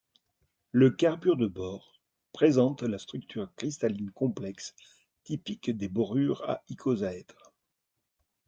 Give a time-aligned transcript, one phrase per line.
[0.71, 2.01] Le carbure de bore
[2.33, 4.73] présente la structure cristalline complexe
[5.23, 7.53] typique des borures à icosaèdres.